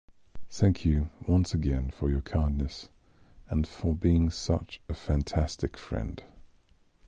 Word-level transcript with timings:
Thank 0.49 0.83
you 0.83 1.11
once 1.27 1.53
again 1.53 1.91
for 1.91 2.09
your 2.09 2.21
kindness 2.23 2.89
and 3.51 3.67
for 3.67 3.93
being 3.93 4.31
such 4.31 4.81
a 4.89 4.95
fantastic 4.95 5.77
friend. 5.77 6.23